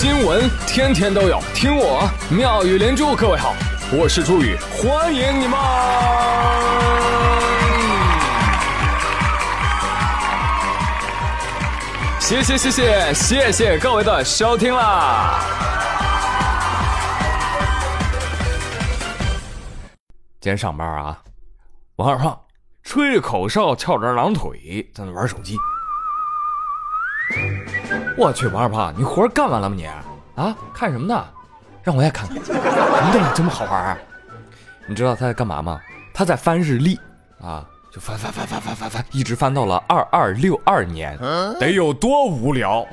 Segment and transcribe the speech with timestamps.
[0.00, 3.14] 新闻天天都有，听我妙语连珠。
[3.14, 3.54] 各位好，
[3.92, 5.60] 我是朱宇，欢迎你们！
[12.18, 15.38] 谢谢谢谢谢谢各位的收听啦！
[20.40, 21.18] 今天上班啊，
[21.96, 22.40] 王二胖
[22.84, 25.58] 吹着口哨，翘着二郎腿，在那玩手机。
[28.20, 29.86] 我去，王二胖，你活干完了吗你？
[30.36, 31.24] 啊，看什么呢？
[31.82, 32.42] 让我也看看，你
[33.12, 33.96] 怎么这么好玩？
[34.86, 35.80] 你知道他在干嘛吗？
[36.12, 37.00] 他在翻日历
[37.40, 41.18] 啊，就翻翻翻翻翻翻翻，一直翻到了二二六二年，
[41.58, 42.86] 得有多无聊？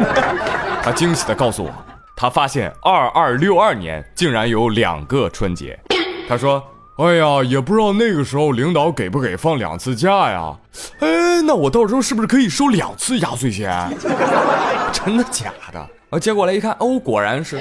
[0.82, 1.70] 他惊喜的告诉我，
[2.16, 5.78] 他发现二二六二年竟然有两个春节。
[6.26, 6.62] 他说。
[6.96, 10.56] 哎呀，也不知道那个时候领导给不给放两次假呀？
[11.00, 13.90] 哎，那我到时候是不是可以收两次压岁钱？
[14.92, 15.88] 真的假的？
[16.10, 17.60] 啊接过来一看，哦，果然是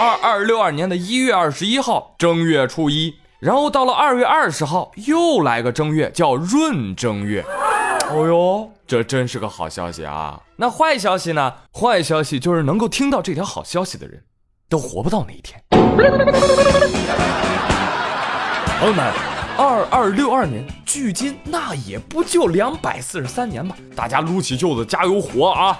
[0.00, 7.44] 二二六二年的一月二十一号正月初一，然后到了二月二十号又来个正月，叫闰正月。
[8.10, 10.40] 哦呦，这真是个好消息啊！
[10.56, 11.52] 那坏消息呢？
[11.72, 14.20] 坏消息就是能够听到这条好消息的人，
[14.68, 15.62] 都活不到那一天。
[18.80, 19.12] 朋友们，
[19.56, 23.74] 二二六二年，距今那也不就两百四十三年吧？
[23.96, 25.78] 大家撸起袖子加油活啊！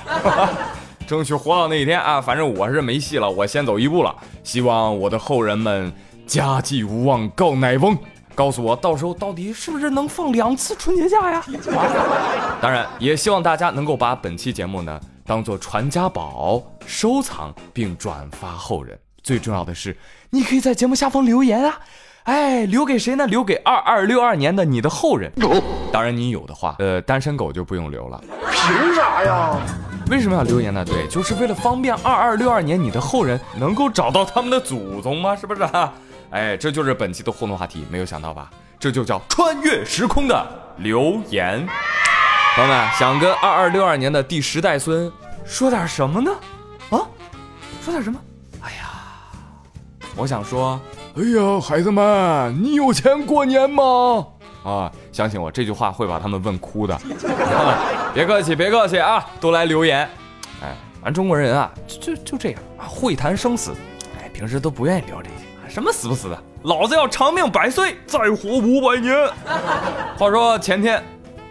[1.07, 2.19] 争取活到那一天啊！
[2.21, 4.15] 反正我是没戏了，我先走一步了。
[4.43, 5.93] 希望我的后人们
[6.27, 7.99] 家祭无忘告乃翁，
[8.35, 11.45] 告诉我到时候到底是不是能放两次春节假呀？
[12.63, 18.99] 当然，也希望大家能够把本期节目呢当做传家宝，收藏并转发后人。
[19.23, 19.95] 最重要的是，
[20.31, 21.81] 你可以在节目下方留言啊。
[22.25, 23.27] 哎，留给谁呢？
[23.27, 25.31] 留给二二六二年的你的后人。
[25.93, 28.19] 当然，你有的话，呃，单身狗就不用留了。
[28.51, 29.55] 凭啥呀？
[30.11, 30.83] 为什么要留言呢？
[30.85, 35.37] 对，就是为了方便二二六二年你的后人能够找到他们的祖宗吗？
[35.37, 35.69] 是不是？
[36.31, 38.51] 哎，这就是本期的互动话题，没有想到吧？
[38.79, 40.47] 这就叫穿越时空的
[40.79, 41.67] 留言。
[42.57, 45.13] 朋友们，想跟二二六二年的第十代孙
[45.45, 46.31] 说点什么呢？
[46.89, 47.05] 啊，
[47.83, 48.19] 说点什么？
[48.63, 48.89] 哎呀，
[50.17, 50.81] 我想说。
[51.17, 54.27] 哎呀，孩子们，你有钱过年吗？
[54.65, 57.01] 啊，相信我，这句话会把他们问哭的。
[58.13, 60.01] 别客气，别客气啊，都来留言。
[60.61, 63.71] 哎，咱中国人啊，就就就这样啊，会谈生死。
[64.19, 69.15] 哎，平时都不愿意聊这些，什么死不死的，老子要长命百岁，再活五百年。
[70.19, 71.01] 话说前天，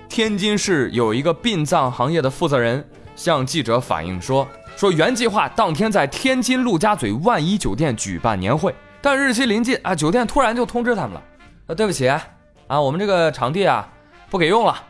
[0.10, 2.86] 天津市有一个殡葬行业的负责人
[3.16, 4.46] 向记者反映说，
[4.76, 8.76] 说原计划当天在天津陆家嘴万怡酒店举办年会。
[9.04, 11.22] 但日期临近啊，酒店突然就通知他们了，
[11.68, 13.92] 啊，对不起啊，我们这个场地啊
[14.30, 14.82] 不给用了，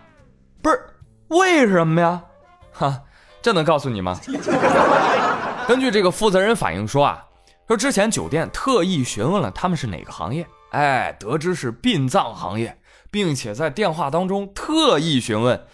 [0.61, 0.79] 不是
[1.29, 2.21] 为什么呀？
[2.71, 3.01] 哈，
[3.41, 4.19] 这能告诉你吗？
[5.67, 7.25] 根据这个负责人反映说啊，
[7.67, 12.77] 说之前酒店特意询问了他们是哪个行业，哎，得知是殡葬行业，
[13.09, 15.65] 并且在电话当中特意询问，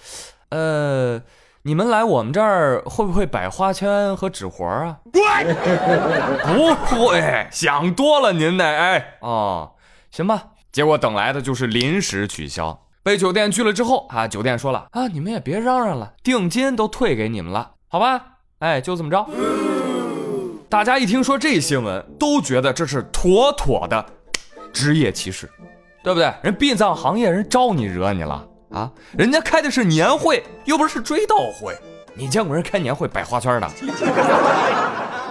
[0.47, 1.21] 呃。
[1.63, 4.97] 你们来我们这儿会不会摆花圈和纸活啊？
[6.45, 6.73] 不
[7.07, 8.63] 会，想多了您呢。
[8.63, 9.71] 哎，哦，
[10.09, 10.41] 行吧。
[10.71, 18.21] 结果等来的就是临时取消，被酒店拒了之后啊，酒店说了啊，你们也别嚷嚷了，定金都退给你们了，好吧？
[18.59, 19.27] 哎，就这么着。
[20.69, 24.05] 大家一听说这新闻，都觉得这是妥妥的
[24.71, 25.49] 职业歧视，
[26.03, 26.33] 对不对？
[26.41, 28.45] 人殡葬行业人招你惹你了？
[28.71, 31.75] 啊，人家开的是年会，又不是追悼会。
[32.13, 33.69] 你见过人开年会摆花圈的？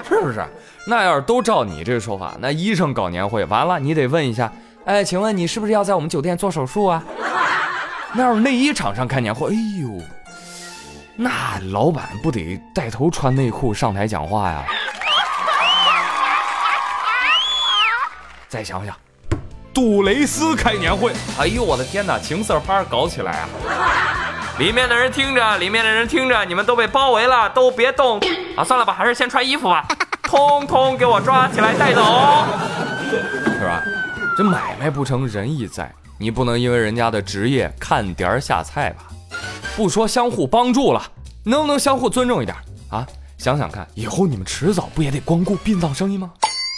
[0.09, 0.45] 是不是？
[0.87, 4.51] 那要是都照你这个说法，那医生搞年会完了，你得问一下，
[4.87, 7.05] 哎，请问你是不是要在我们酒店做手术啊？
[8.15, 10.03] 那要是内衣厂商开年会，哎呦，
[11.15, 14.65] 那老板不得带头穿内裤上台讲话呀？
[18.49, 18.97] 再想想。
[19.79, 23.49] 杜蕾斯开年会，哎呦我的天哪，情色趴搞起来啊！
[24.59, 28.19] 里面的人听着，里面的人听着，你们都被包围了，都别动
[28.57, 28.65] 啊！
[28.65, 29.87] 算了吧，还是先穿衣服吧，
[30.21, 32.03] 通通给我抓起来带走，
[33.57, 33.81] 是吧？
[34.37, 35.89] 这买卖不成仁义在，
[36.19, 39.05] 你不能因为人家的职业看点下菜吧？
[39.77, 41.01] 不说相互帮助了，
[41.45, 42.59] 能不能相互尊重一点
[42.91, 43.07] 啊？
[43.39, 46.33] 想想看，以后你们迟早不也得光顾殡葬生意吗？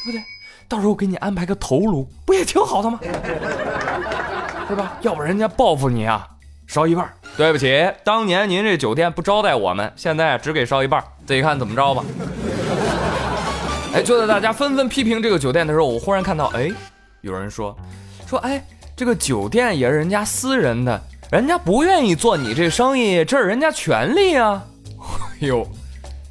[0.04, 0.22] 对不对？
[0.70, 3.00] 到时候给你安排个头颅，不也挺好的吗？
[4.68, 4.96] 是吧？
[5.00, 6.24] 要不人家报复你啊，
[6.68, 7.12] 烧一半。
[7.36, 12.04] 对不起，当年您这酒店不招待我们，现在只给烧一半，自己看怎么着吧。
[13.94, 16.70] 哎，就在大家纷纷批评这个酒店的时候，我忽然看到，哎，
[17.22, 17.76] 有人说，
[18.28, 18.64] 说，哎，
[18.94, 21.02] 这个酒店也是人家私人的，
[21.32, 24.62] 人家不愿意做你这生意，这是人家权利啊。
[25.42, 25.66] 哎呦，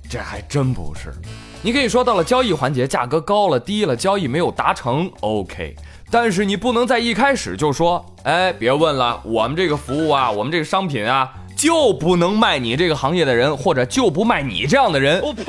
[0.09, 1.13] 这还真不是。
[1.61, 5.75] 你可以说到了交易环节，价格高了低了，交易没有达成，OK。
[6.09, 15.21] 但是你不能在一开始就说，哎，别问了，我们这个服务啊，我们这个商品啊，就不能卖你这个行业的人，或者就不卖你这样的人。
[15.21, 15.43] 我呸！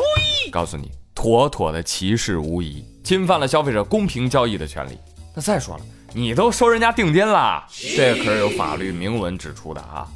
[0.50, 4.98] 告诉你，妥妥的歧视无疑，侵犯了消费者公平交易的权利。
[5.32, 5.82] 那再说了，
[6.12, 7.64] 你都收人家定金了，
[7.96, 10.08] 这可是有法律明文指出的啊。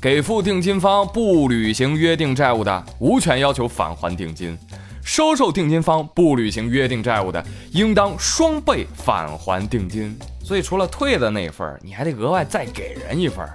[0.00, 4.58] 给付定金方不履行约定债务的，无权要求返还定金。
[5.04, 10.16] 收受定金方不履行约定债务的，应当双倍返还定金。
[10.44, 13.46] 所以除了退的那份你还得额外再给人一份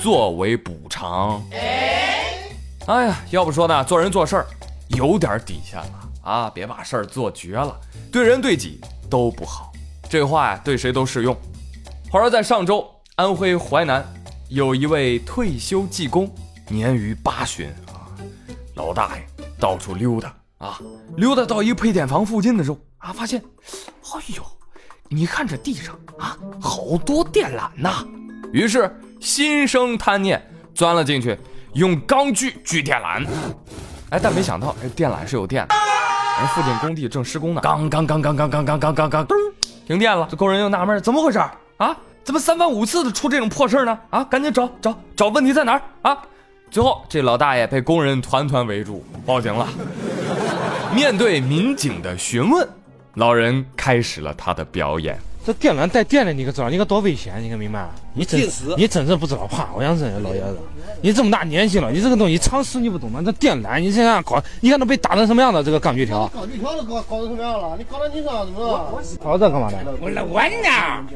[0.00, 1.42] 作为补偿。
[2.86, 4.46] 哎呀，要不说呢，做人做事儿
[4.88, 7.76] 有点底线了啊，别把事儿做绝了，
[8.12, 8.80] 对人对己
[9.10, 9.72] 都不好。
[10.08, 11.36] 这话呀，对谁都适用。
[12.10, 14.04] 话说在上周，安徽淮南
[14.48, 16.32] 有一位退休技工，
[16.68, 18.06] 年逾八旬啊，
[18.76, 19.26] 老大爷
[19.58, 20.32] 到处溜达。
[20.66, 20.80] 啊，
[21.16, 23.40] 溜达到一配电房附近的时候啊，发现，
[24.02, 24.42] 哎呦，
[25.08, 28.04] 你看这地上啊，好多电缆呐。
[28.52, 28.90] 于是
[29.20, 31.38] 心生贪念，钻了进去，
[31.74, 33.24] 用钢锯锯电缆。
[34.10, 35.74] 哎，但没想到这电缆是有电的，
[36.40, 37.60] 人附近工地正施工呢。
[37.62, 39.36] 刚刚刚刚刚刚刚刚刚刚，咚，
[39.86, 40.26] 停电了。
[40.28, 41.38] 这工人又纳闷，怎么回事
[41.76, 41.96] 啊？
[42.24, 43.96] 怎么三番五次的出这种破事呢？
[44.10, 46.18] 啊，赶紧找找找问题在哪儿啊？
[46.72, 49.68] 最后这老大爷被工人团团围住，报警了。
[50.96, 52.66] 面对民警的询问，
[53.16, 55.18] 老人开始了他的表演。
[55.44, 56.70] 这电缆带电的，你可知道？
[56.70, 57.34] 你可多危险？
[57.40, 57.86] 你可明白？
[58.14, 58.40] 你真
[58.78, 59.68] 你真是不知道怕！
[59.76, 60.58] 我想真老爷子，
[61.02, 63.20] 你这么大年纪了，你这个东西常识你不懂吗？
[63.22, 66.26] 这电缆，你现在搞，你看都被打成什么样的这个钢锯条？
[66.28, 67.76] 钢锯条都搞搞成什么样了？
[67.76, 69.02] 你搞到你身上怎么了？
[69.22, 69.76] 搞这干嘛的？
[70.00, 70.68] 我来玩呢，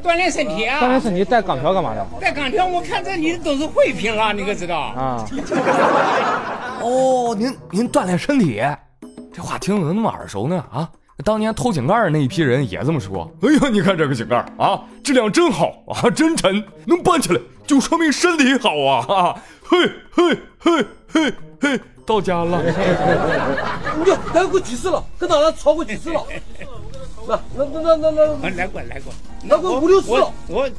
[0.03, 0.79] 锻炼身体啊！
[0.79, 2.05] 锻炼身体带钢条干嘛的？
[2.21, 4.77] 带钢条，我看这你都是废品了，你可知道？
[4.77, 5.25] 啊！
[6.81, 8.61] 哦，您您锻炼身体。
[9.33, 10.63] 这话听着怎么那么耳熟呢？
[10.71, 10.89] 啊，
[11.23, 13.31] 当年偷井盖那一批人也这么说。
[13.41, 19.05] 哎呀，你看这个井盖啊，质量真好啊，真沉，能搬起来就说明身体好啊！
[19.07, 19.77] 啊，嘿，
[20.11, 22.61] 嘿，嘿，嘿，嘿，到家了。
[24.05, 25.01] 哟，来过几次了？
[25.17, 26.23] 跟 哪来超过几次了？
[27.27, 28.11] 那那那那
[28.41, 29.13] 那来过来过，
[29.47, 30.33] 来过五六次了。
[30.47, 30.69] 我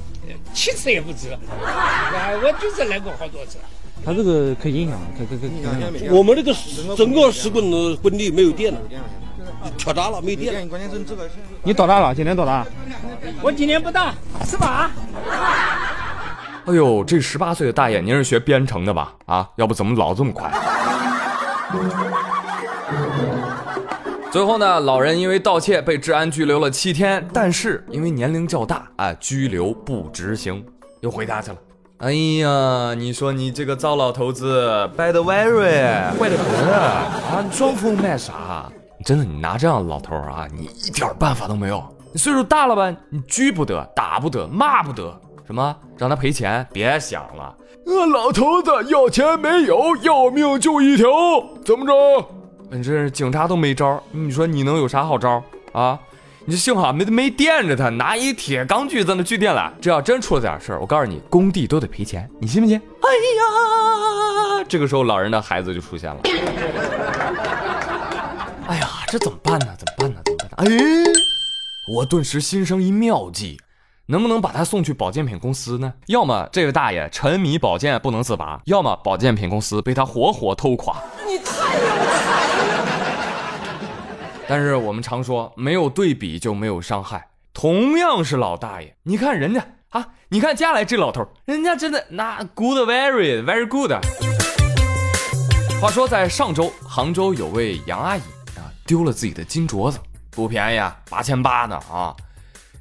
[0.53, 3.57] 七次也不止， 我就是来过好多次。
[4.05, 6.17] 它这个可影响，可可可影响。
[6.17, 6.53] 我们那个
[6.97, 8.81] 整个石棍的棍地没有电了，
[9.79, 10.69] 跳闸了，没电。
[10.69, 11.29] 关键是这个。
[11.63, 12.15] 你多大了？
[12.15, 12.67] 今年多大？
[13.41, 14.15] 我今年不大，
[14.45, 14.91] 十八。
[16.65, 19.15] 哎呦，这十八岁的大爷，您是学编程的吧？
[19.27, 20.51] 啊，要不怎么老这么快？
[24.31, 30.65] 最后呢，老人因为盗窃被治安拘留了七天，但是因为年龄较大啊，拘留不执行，
[31.01, 31.57] 又回家去了。
[32.03, 32.11] 哎
[32.41, 37.45] 呀，你说你这个糟老头子，bad very，坏的很啊！
[37.53, 38.69] 装疯卖傻，
[39.05, 41.81] 真的，你拿这样的老头啊，你一点办法都没有。
[42.13, 42.93] 你岁数大了吧？
[43.09, 45.17] 你拘不得，打不得，骂不得，
[45.47, 46.67] 什么让他赔钱？
[46.73, 47.55] 别想了。
[47.87, 51.09] 那老头子要钱没有，要命就一条，
[51.65, 52.27] 怎么着？
[52.73, 55.41] 你这警察都没招，你说你能有啥好招
[55.71, 55.97] 啊？
[56.45, 59.71] 你幸好没没电着他，拿一铁钢锯在那锯电缆。
[59.81, 62.77] 这要真出了点事儿，我告诉你，工地都得赔钱，你信不信？
[62.79, 63.09] 哎
[63.39, 66.21] 呀，这个时候老人的孩子就出现了。
[68.67, 69.67] 哎呀，这怎么办呢？
[69.79, 70.21] 怎么办呢？
[70.25, 70.67] 怎么办？
[70.69, 70.77] 呢？
[70.77, 70.77] 哎，
[71.95, 73.61] 我顿时心生一妙计，
[74.07, 75.93] 能不能把他送去保健品公司呢？
[76.07, 80.97] 要么这位大爷沉迷保健不能自拔，要么保健品公司被他活活偷垮。
[81.25, 81.87] 你太有
[82.19, 82.52] 才了！
[84.49, 87.29] 但是我们常说，没有对比就没有伤害。
[87.55, 93.93] 同样是老大爷，你看人家啊，你看家来这老头，人家真的那 good very very good。
[95.81, 98.21] 话说在上周，杭州有位杨阿姨
[98.57, 99.99] 啊，丢了自己的金镯子，
[100.31, 102.15] 不便宜啊，八千八呢啊。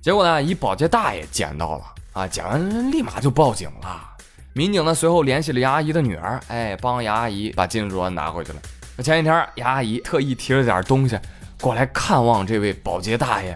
[0.02, 4.10] 结果呢，一保洁大爷捡到了啊，捡完立马就报警了。
[4.54, 8.60] 民警呢随后联系了杨阿姨的女儿，哎，帮杨阿姨把金镯拿回去了。
[9.04, 11.18] 前几天杨阿姨特意提了点东西。
[11.62, 13.56] 过来看望这位保洁大爷，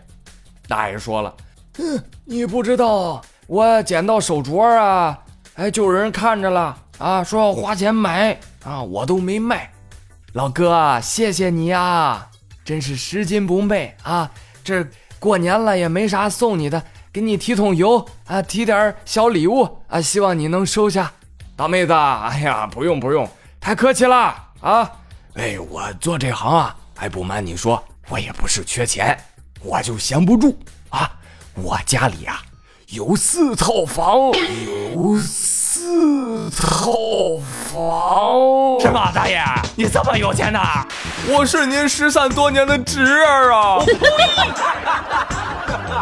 [0.68, 1.36] 大爷说了
[1.80, 5.18] ：“嗯，你不知道我捡到手镯啊，
[5.56, 9.72] 哎，就有人看着了啊，说要花钱买啊，我都没卖。
[10.34, 12.28] 老哥，谢谢你呀，
[12.64, 14.30] 真是拾金不昧啊！
[14.64, 14.86] 这
[15.18, 21.12] 过年了也没啥送你的，给你提桶油啊，提点小礼物啊，希望你能收下。
[21.56, 23.28] 大妹子，哎呀，不用不用，
[23.60, 24.16] 太客气了
[24.62, 24.92] 啊！
[25.34, 29.18] 哎，我做这行啊，还不瞒你说。”我也不是缺钱，
[29.62, 30.58] 我就闲不住
[30.90, 31.12] 啊！
[31.56, 32.42] 我家里啊
[32.90, 34.32] 有四套房，
[34.94, 36.94] 有四四套
[37.70, 38.80] 房？
[38.80, 39.44] 什么大爷？
[39.76, 40.88] 你这么有钱呐？
[41.28, 43.84] 我是您失散多年的侄儿啊！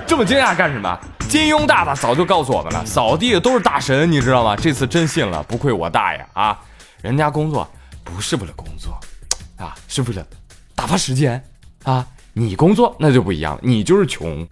[0.08, 1.00] 这么惊讶干什么？
[1.30, 4.56] 金庸大大早就告诉我们了，扫地都是大神，你知道吗？
[4.56, 6.60] 这次真信了，不愧我大爷啊！
[7.02, 7.70] 人家工作
[8.04, 9.00] 不是为了工作，
[9.64, 10.26] 啊，是为了
[10.76, 11.42] 打发时间
[11.84, 12.06] 啊！
[12.34, 14.46] 你工作那就不一样，你就是穷。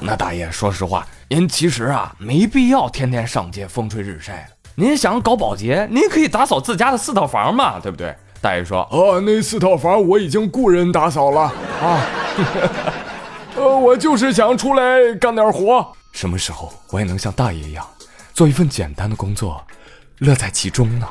[0.00, 4.70] 那大爷，说实话，您其实啊没必要天天上街风吹日晒的。
[4.74, 8.16] 您想搞保洁，您可以打扫自家的四套房嘛，对不对？
[8.40, 11.52] 大爷说：“哦，那四套房我已经雇人打扫了
[11.82, 12.00] 啊。
[13.56, 15.86] 呃，我就是想出来干点活。
[16.12, 17.86] 什么时候我也能像大爷一样，
[18.32, 19.62] 做一份简单的工作，
[20.18, 21.08] 乐在其中呢？”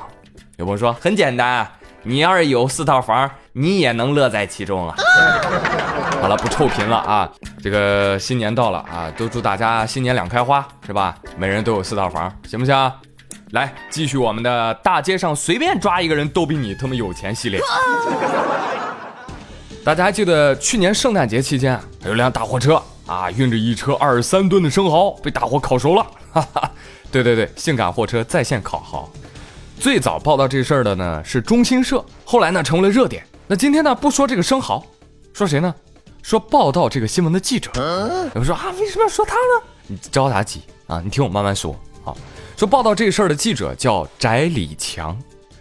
[0.58, 1.70] 有朋友说：“很简单，
[2.08, 4.96] 你要是有四套房，你也能乐在其中啊。
[6.22, 7.30] ”好了，不臭贫了啊！
[7.62, 11.18] 这个新年到了啊，都祝大家新年两开花，是吧？
[11.38, 12.92] 每人都有四套房，行不行？
[13.52, 17.60] 来，继续我们的大街上随便抓一个人都比你他妈有钱系列。
[19.84, 26.06] 大家还记得去年圣诞节期间，有辆大货车啊，运着一车二十三吨的生蚝被大火烤熟了。
[26.32, 26.72] 哈哈，
[27.12, 29.10] 对对对，性感货车在线烤蚝。
[29.80, 33.26] 最早报道这事儿的呢是中新社，后来呢成为了热点。
[33.48, 34.84] 那今天呢不说这个生蚝，
[35.34, 35.74] 说谁呢？
[36.24, 37.70] 说报道这个新闻的记者。
[38.34, 39.64] 有人说啊，为什么要说他呢？
[39.88, 41.00] 你着啥急啊？
[41.04, 42.16] 你听我慢慢说啊。
[42.58, 45.16] 说报道这事儿的记者叫翟李强，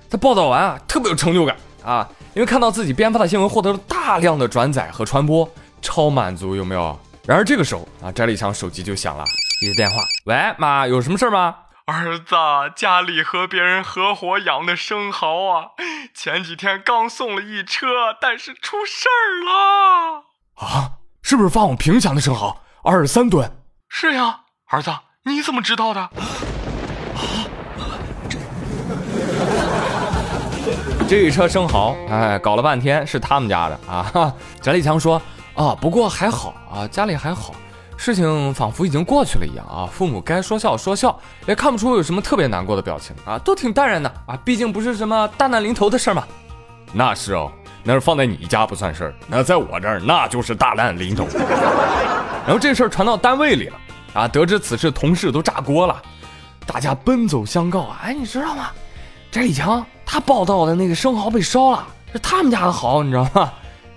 [0.09, 5.47] 他报道完啊，特别有成就感啊，因为看到自己编发的新闻获得了大量的转载和传播，
[5.83, 6.99] 超满足，有没有？
[7.26, 9.25] 然而这个时候啊，翟李强手机就响了，
[9.61, 11.54] 一个电话，喂，妈，有什么事儿吗？
[11.87, 12.35] 儿子，
[12.75, 15.73] 家里和别人合伙养的生蚝啊，
[16.14, 20.25] 前几天刚送了一车，但是出事儿了
[20.55, 20.93] 啊！
[21.21, 22.62] 是不是发往平祥的生蚝？
[22.83, 23.50] 二十三吨？
[23.91, 24.91] 是呀，儿子，
[25.25, 26.00] 你怎么知道的？
[26.00, 26.11] 啊
[31.07, 34.33] 这一车生蚝，哎，搞了半天是他们家的啊！
[34.62, 35.21] 翟立强说
[35.55, 37.55] ：“啊，不过还好啊，家里还好，
[38.04, 39.88] 事情仿佛已经过去了一样啊。
[39.90, 44.38] 父母该说笑说笑，也看不出有什么特别难过的表情啊，都挺淡然的啊。
[44.44, 46.23] 毕竟不是什么大难临头的事嘛。
[46.92, 47.50] 那是哦，
[47.82, 51.26] 那是放在你家不算事儿，那在我这儿那就是大难临头。
[52.44, 53.76] 然后这事儿传到单位里了
[54.12, 56.02] 啊，得知此事，同事都炸锅了，
[56.66, 58.00] 大家奔走相告啊！
[58.02, 58.68] 哎，你知道吗？
[59.30, 63.50] 翟立强。”他报道的那个生蚝被烧了，是他们家的蚝，你知道吗？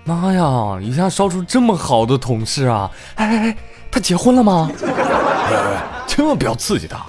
[0.04, 2.90] 妈呀，一下烧出这么好的同事啊！
[3.16, 3.56] 哎哎哎，
[3.90, 4.70] 他结婚了吗？
[4.80, 5.76] 喂喂
[6.06, 7.04] 千万不要刺激他，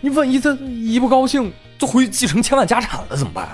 [0.00, 3.48] 你万一他一不高兴就回去继承千万家产了怎么办？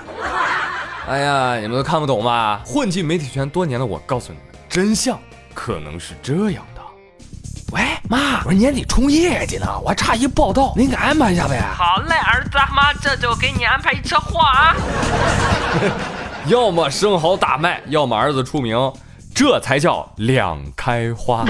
[1.07, 2.61] 哎呀，你们都看不懂吧？
[2.65, 5.17] 混进媒体圈多年的我告诉你们，真相
[5.53, 6.81] 可能是这样的。
[7.71, 11.61] 喂，妈，我年底冲业绩呢，我还差一报道，您给安排一下呗。
[11.73, 14.75] 好嘞，儿子，妈这就给你安排一车货啊。
[16.47, 18.77] 要么生蚝大卖，要么儿子出名，
[19.37, 21.45] 这才叫两开花，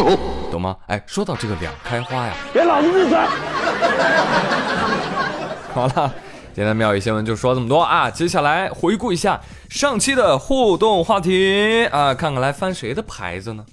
[0.52, 0.76] 懂吗？
[0.88, 3.18] 哎，说到这个两开花呀，给老子闭嘴！
[5.74, 6.14] 好了，
[6.54, 8.12] 今天妙语新闻就说这么多啊。
[8.12, 9.40] 接下来回顾一下
[9.70, 13.64] 上期的互动话题啊，看看来翻谁的牌子呢？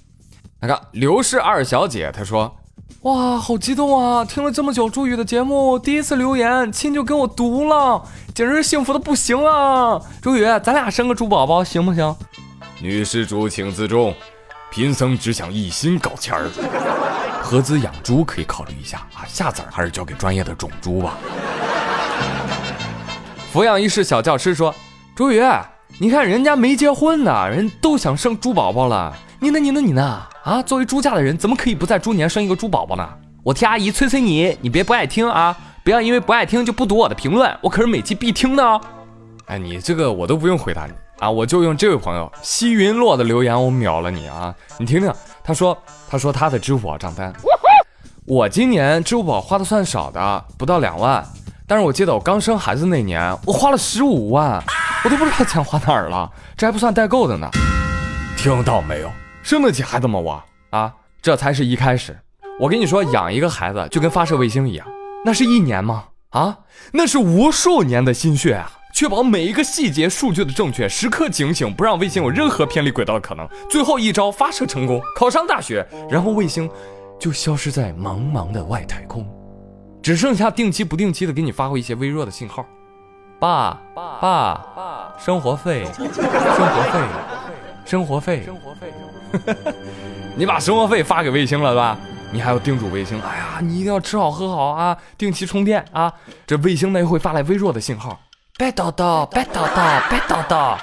[0.61, 2.55] 那个刘氏二小姐她说
[3.03, 4.23] ：“哇，好激动啊！
[4.23, 8.01] 听了这么久朱宇的节目，第一次留言亲就给我读了，
[8.33, 9.99] 简直是幸福的不行啊！
[10.21, 12.15] 朱宇，咱俩生个猪宝宝行不行？”
[12.81, 14.13] 女施主请自重，
[14.69, 16.49] 贫僧只想一心搞钱儿，
[17.41, 21.17] 合资养猪可以考虑一下啊，下崽还是交给专业的种猪吧。
[23.53, 24.75] 抚养一世小教师说
[25.15, 25.41] ：“朱宇，
[25.97, 29.59] 你看人家没结婚呢，人都想生猪宝宝了。”你呢？
[29.59, 29.79] 你呢？
[29.79, 30.21] 你呢？
[30.43, 30.61] 啊！
[30.61, 33.07] 作为猪家的人，怎么可以不在猪年生一个猪宝宝呢？
[33.43, 35.55] 我替阿姨催催你，你别不爱听啊！
[35.83, 38.81] 不要因为不爱听就不读我的评论，我可是每期必听的哦。
[39.45, 44.53] 哎，你这个我都不用回答你啊，我就用这位朋友西云落的留言，我秒了你啊！
[44.77, 45.11] 你听听，
[45.43, 45.77] 他说，
[46.09, 47.33] 他说他的支付宝账单，
[48.25, 51.25] 我今年支付宝花的算少的，不到两万，
[51.65, 54.61] 但是我记得我刚生孩子那年，我花了十五万，
[55.05, 57.49] 我都不知道钱花哪儿了，这还不算代购的呢。
[58.37, 59.09] 听到没有？
[59.41, 60.93] 生得起孩子吗我啊？
[61.21, 62.17] 这才是一开始。
[62.59, 64.85] 我跟你说，养一个孩子就跟发射卫星一样，
[65.23, 66.05] 那是一年吗？
[66.31, 66.57] 啊，
[66.91, 68.71] 那是无数年的心血啊！
[68.95, 73.45] 确保每一个细节数据的正确，时刻警醒，不让卫星有任何偏离轨道的可能。
[73.69, 76.69] 最后一招发射成功，考上大学，然后卫星
[77.19, 79.27] 就消失在茫茫的外太空，
[80.01, 82.65] 只剩下定期不定期的给你发过一些微弱的信号。
[83.37, 86.13] 爸爸爸，生活费，生活
[86.89, 86.99] 费，
[87.83, 88.93] 生活费，生活费。
[90.37, 91.99] 你把生活费发给卫星了，对吧？
[92.31, 96.13] 你还要叮嘱卫星，哎呀，你一定要吃好喝好啊，定期充电啊。
[96.47, 98.17] 这卫星呢又会发来微弱的信号，
[98.57, 100.77] 别叨叨，别叨叨，别叨叨。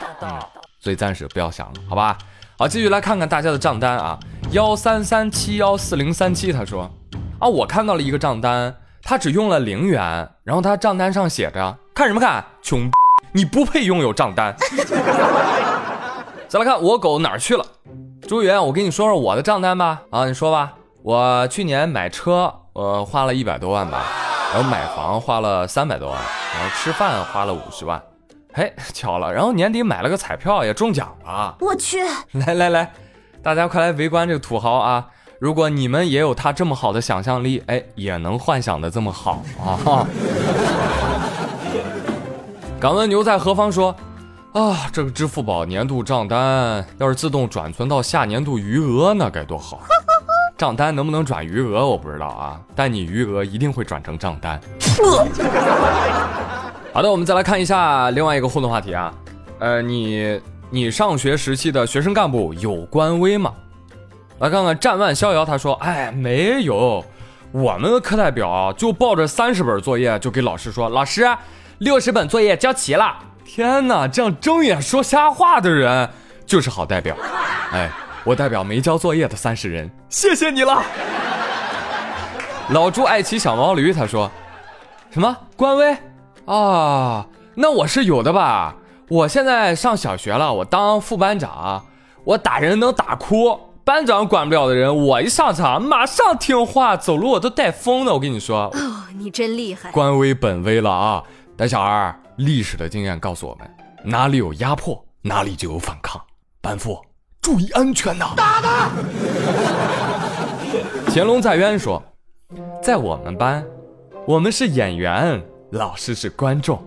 [0.79, 2.19] 所以暂时不要想了，好吧？
[2.59, 4.19] 好，继续来看看大家的账单啊，
[4.51, 6.91] 幺三三七幺四零三七，他说
[7.39, 12.91] 啊，我看到了一个账单，他只用了零元，然后他账单上写着，看什么看，穷，
[13.33, 14.55] 你不配拥有账单。
[16.49, 17.65] 再来看我狗哪儿去了，
[18.29, 20.03] 朱元，我跟你说说我的账单吧。
[20.11, 20.75] 啊，你说吧。
[21.03, 24.05] 我去年买车，呃，花了一百多万吧，
[24.53, 26.21] 然后买房花了三百多万，
[26.55, 28.01] 然后吃饭花了五十万。
[28.53, 31.57] 嘿，巧了，然后年底买了个彩票，也中奖了。
[31.59, 32.01] 我去！
[32.47, 32.93] 来来来，
[33.43, 35.07] 大家快来围观这个土豪啊！
[35.39, 40.07] 如果你们也有他这么好的想象力，哎，也能幻想的这么好啊！
[42.79, 43.73] 敢问牛在何方？
[43.73, 43.97] 说
[44.53, 49.81] 啊，这个支付宝年度账单要是自动转存到下年度余额，那该多好！
[50.63, 54.61] 账单能不能转余额我不知道啊，但你余额一定会转成账单。
[56.95, 59.13] 好的，我们再来看一下另外一个互动话题啊，
[59.59, 60.41] 呃，你
[60.71, 63.53] 你上学时期的学生干部有官威吗？
[64.39, 67.05] 来看看战万逍遥，他说，哎，没有，
[67.51, 71.27] 我们的课代表就抱着三十本作业就给老师说，老师，
[71.79, 73.13] 六十本作业交齐了。
[73.45, 76.09] 天哪，这样睁眼说瞎话的人
[76.47, 77.17] 就是好代表。
[77.73, 77.91] 哎，
[78.25, 80.83] 我代表没交作业的三十人，谢谢你了。
[82.71, 84.31] 老朱爱骑小毛驴，他说，
[85.11, 85.97] 什么官微？
[86.47, 88.77] 啊，那我是有的吧？
[89.09, 91.85] 我现在上小学了，我当副班长，
[92.25, 98.15] 我打人能打哭，班长管不了的人，我一上场马上听话，走路我都带风的。
[98.15, 101.23] 我跟你说，哦，你真厉害，官威本威了啊！
[101.57, 103.69] 胆小二，历史的经验告诉我们，
[104.05, 106.21] 哪里有压迫，哪里就有反抗。
[106.63, 106.99] 班副，
[107.43, 108.35] 注意安全呐！
[108.37, 108.89] 打他！
[111.09, 112.01] 乾隆在渊说，
[112.81, 113.67] 在我们班，
[114.25, 115.43] 我们是演员。
[115.73, 116.81] 老师是观众，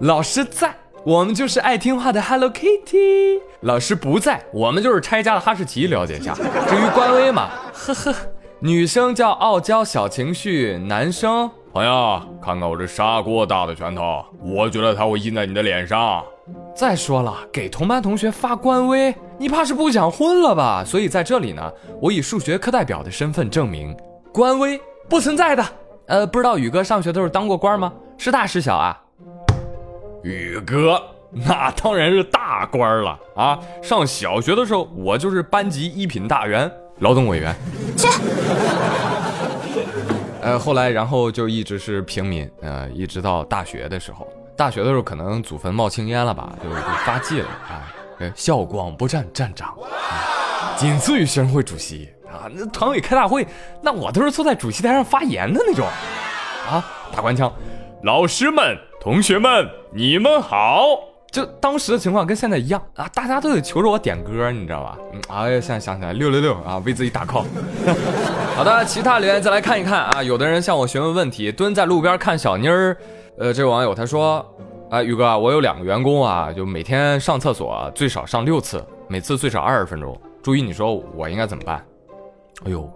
[0.00, 5.86] 老师在，我们就是爱听话的 Hello Kitty；老师不在，我们就是拆家的哈士奇。
[5.86, 6.34] 了解一下。
[6.34, 8.14] 至于官微嘛，呵呵，
[8.58, 16.24] 女生叫傲娇小情绪，男生朋友，看看我这砂锅大的拳头，我觉得它会印在你的脸上。
[16.74, 20.82] 再说了，给同班同学发官微，你怕是不想混了吧？
[20.82, 23.94] 所以在这里呢，我以数学课代表的身份证明，
[24.32, 25.62] 官微不存在的。
[26.06, 27.92] 呃，不知道宇哥上学的时候当过官吗？
[28.16, 28.98] 是大是小啊？
[30.22, 30.98] 宇哥
[31.30, 33.58] 那当然是大官了啊！
[33.82, 37.54] 上小学的时候，我就是班级一品大员，劳动委员。
[37.98, 38.08] 切。
[40.46, 47.92] 呃，后来然后就一直是平民，呃，一直到大学的时候，大学的时候可能祖坟冒青烟了吧，就就发迹了啊。
[48.34, 49.76] 校广播站站长，
[50.76, 52.08] 仅次于学生会主席。
[52.26, 53.46] 啊，那团委开大会，
[53.80, 55.86] 那我都是坐在主席台上发言的那种，
[56.68, 57.52] 啊，打官腔，
[58.02, 60.98] 老师们、同学们，你们好。
[61.36, 64.96] 就当时的情况跟现在一样啊，大家都得求着我点歌，你知道吧？
[65.12, 67.44] 嗯，哎呀，现在想起来六六六啊，为自己打 call。
[68.56, 72.96] 好的，其他留言再来看一看啊，有的人向我询问问题，蹲在路边看小妮儿。
[73.36, 74.42] 呃，这位网友他说，
[74.88, 80.18] 啊，宇哥，我有两个员工啊，就每天上厕所最少上六次，每次最少二十分钟。
[80.42, 81.84] 注意，你说我应该怎么办？
[82.64, 82.90] 哎呦，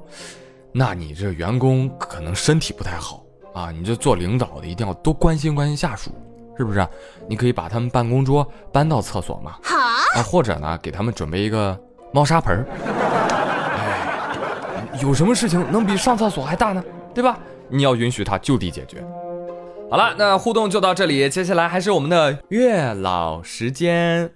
[0.72, 3.22] 那你这员工可能身体不太好
[3.52, 3.70] 啊！
[3.70, 6.10] 你这做领导的一定要多关心关心下属，
[6.56, 6.86] 是不是？
[7.28, 11.78] 你可以把他们办公桌搬到厕所嘛，好啊，或者呢，给他们准备一个
[12.12, 12.66] 猫砂盆儿。
[13.78, 16.82] 哎，有什么事情能比上厕所还大呢？
[17.14, 17.38] 对吧？
[17.68, 19.04] 你要允许他就地解决。
[19.90, 24.32] 好了，那互动就到这里，接下来还是我们的月老时间。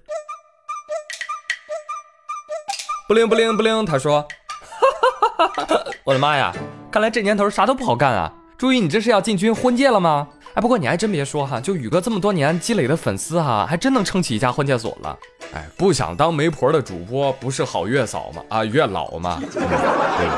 [3.06, 4.26] 不灵不灵不灵，他说。
[6.04, 6.52] 我的妈呀！
[6.90, 8.32] 看来这年头啥都不好干啊！
[8.56, 10.28] 注意，你这是要进军婚介了吗？
[10.54, 15.18] 哎，不过你还真别说哈，就宇哥这么多年积累的粉丝哈，还真能撑起一家婚介所了。
[15.52, 18.42] 哎，不想当媒婆的主播不是好月嫂吗？
[18.48, 19.36] 啊，月老吗？
[19.40, 20.28] 对对对，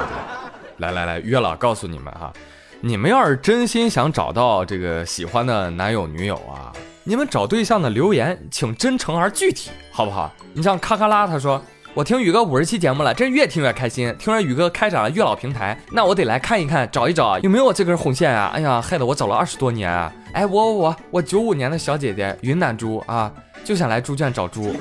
[0.79, 2.33] 来来来，月老告诉你们哈，
[2.81, 6.73] 你们要是真心想找到这个喜欢的男友女友啊，
[7.05, 10.33] 你们找对象的留言请真诚而具体，好不好？
[10.55, 11.63] 你像咔咔啦，他说。
[11.97, 14.15] 我听宇哥五十期节目了，真是越听越开心。
[14.19, 18.51] 听说宇哥开展了月老平台，那我得来看一看，找一找有没有我这根红线啊！
[18.53, 20.13] 哎呀，害得我找了二十多年啊！
[20.35, 23.33] 哎，我我我九五年的小姐姐云南猪啊，
[23.65, 24.77] 就想来猪圈找猪。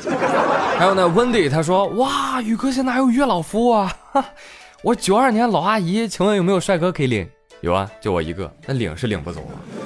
[0.77, 3.95] 还有呢，Wendy 他说，哇，宇哥现在还有月老服务啊！
[4.83, 7.25] 我九二年老阿姨，请问有没有帅哥可以领？
[7.61, 9.79] 有啊，就我一个，那领是领不走了。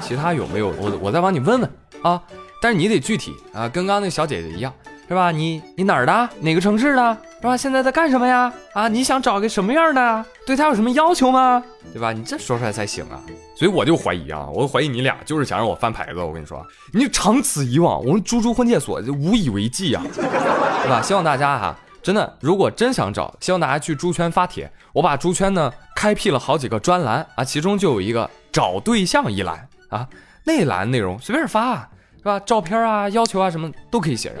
[0.00, 0.74] 其他有没有？
[0.80, 1.70] 我我再帮你问问
[2.02, 2.20] 啊，
[2.60, 4.74] 但是你得具体啊，跟刚刚那小姐姐一样。
[5.12, 5.30] 是吧？
[5.30, 6.28] 你你哪儿的？
[6.40, 7.18] 哪个城市的？
[7.38, 7.54] 是吧？
[7.54, 8.50] 现在在干什么呀？
[8.72, 10.24] 啊，你想找个什么样的啊？
[10.46, 11.62] 对他有什么要求吗？
[11.92, 12.14] 对吧？
[12.14, 13.20] 你这说出来才行啊！
[13.54, 16.20] 所以我就怀疑啊，我怀疑你俩就是想让我翻牌子。
[16.22, 21.02] 我跟你说，你长此以往，我们猪猪婚介所就无以为继啊， 对吧？
[21.02, 24.72] 希望大家哈，真的，如果真想找，希望大家去猪圈发帖。
[24.94, 30.08] 我把猪圈呢开辟了好几个专栏啊，其中就有一个找对象一栏啊，
[30.44, 31.86] 那栏内容随便发，
[32.22, 32.38] 是吧？
[32.46, 34.38] 照片啊、要求啊什么都可以写上，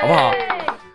[0.00, 0.32] 好不好？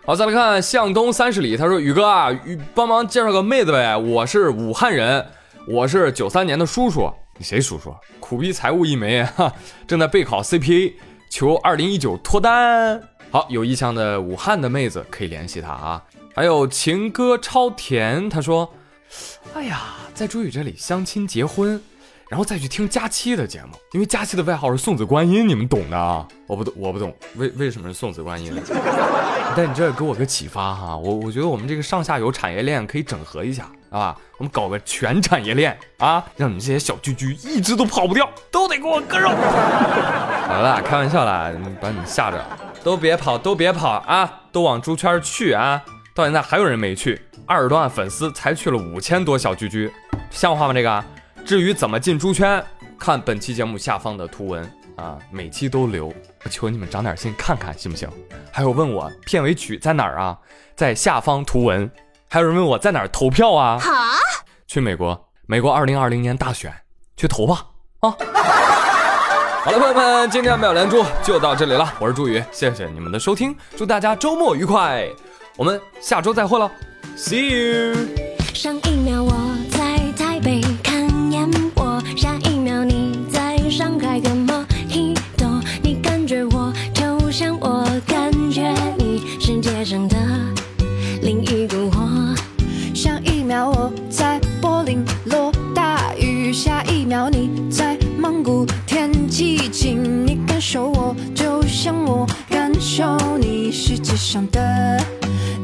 [0.06, 5.26] 好，再来看向东三十里，他说：“宇哥啊，宇帮忙介绍个妹子呗，我是武汉人，
[5.68, 7.94] 我是九三年的叔叔，你谁叔叔？
[8.18, 9.52] 苦逼财务一枚，哈，
[9.86, 10.94] 正在备考 CPA，
[11.30, 13.00] 求二零一九脱单。
[13.30, 16.02] 好，有意向的武汉的妹子可以联系他啊。
[16.34, 18.72] 还有情歌超甜，他说：，
[19.54, 19.82] 哎呀，
[20.14, 21.80] 在朱宇这里相亲结婚。”
[22.32, 26.26] 然后再去听佳期的节目，因为佳期的外号是送子观音，你们懂的啊？
[26.46, 28.58] 我不懂，我不懂，为为什么是送子观音？
[29.54, 39.28] 但你这给我个启发哈，我我觉得我们这个上下游产业链可以整合一下，啊，我们搞个全产业链啊，让你们这些小居居一直都跑不掉，都得给我割肉。
[40.48, 42.42] 好了，开玩笑啦，把你们吓着，
[42.82, 45.82] 都别跑，都别跑啊，都往猪圈去啊！
[46.14, 49.92] 到现在还有人没去，二十多万粉丝才去了五千多小居居，
[50.30, 50.72] 像话吗？
[50.72, 51.04] 这个？
[51.44, 52.64] 至于怎么进猪圈，
[52.98, 54.64] 看本期节目下方的图文
[54.96, 56.06] 啊，每期都留，
[56.44, 58.08] 我求你们长点心看看行不行？
[58.50, 60.38] 还有问我片尾曲在哪儿啊，
[60.76, 61.90] 在下方图文。
[62.28, 63.78] 还有人问我在哪儿投票啊？
[63.78, 63.92] 好，
[64.66, 66.72] 去美国，美国二零二零年大选，
[67.16, 67.66] 去投吧
[68.00, 68.16] 啊！
[69.64, 75.06] 好了，朋友们，今天妙连珠就到这里了，我是朱宇，谢谢你们的收听，祝大家周末愉快，
[75.56, 76.70] 我们下周再会了
[77.16, 77.96] ，See you。
[78.54, 79.51] 上一秒我
[98.42, 105.00] 在蒙古天气晴，你感受我就像我感受你，世界上的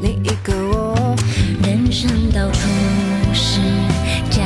[0.01, 1.15] 另一个我。
[1.61, 2.59] 人生到处
[3.33, 3.59] 是
[4.29, 4.41] 假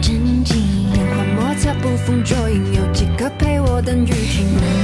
[0.00, 0.56] 正经，
[0.90, 1.70] 变幻莫测。
[1.82, 4.79] 捕风捉影，有几个陪我等雨停？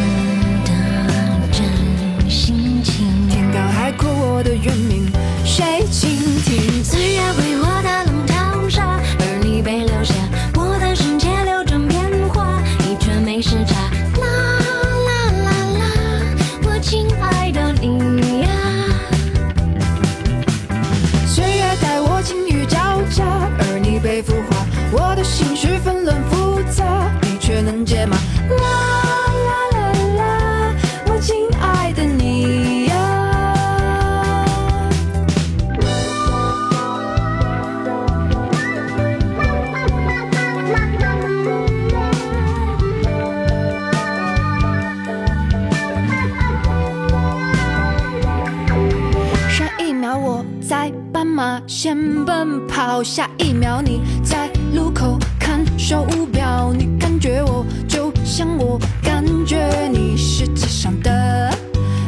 [51.66, 57.07] 先奔跑，下一秒你在路口看手表，你感。
[57.19, 61.51] 觉我就像我感觉你世界上的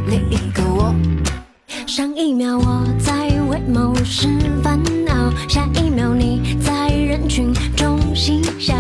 [0.07, 0.95] 另一个我。
[1.87, 4.29] 上一秒我在为某事
[4.63, 8.75] 烦恼，下一秒你在人群中嬉笑。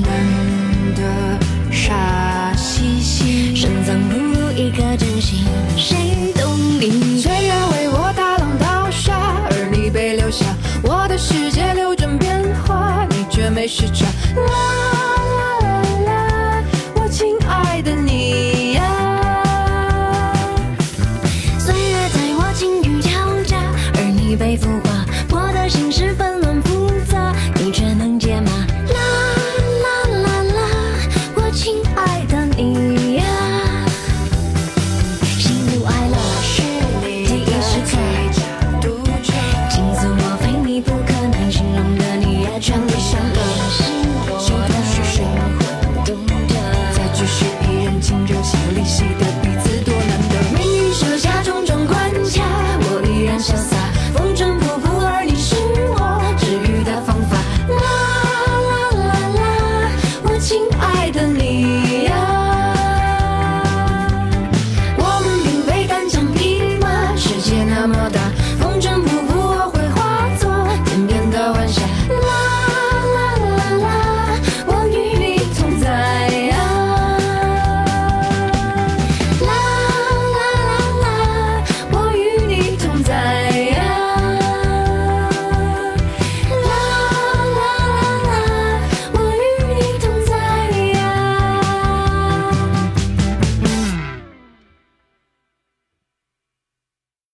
[0.00, 1.02] 难得？
[1.70, 5.44] 傻兮兮，深藏不露一颗真心，
[5.76, 6.05] 谁